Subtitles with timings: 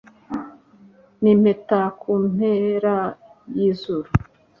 [1.21, 2.95] nimpeta kumpera
[3.59, 4.09] yizuru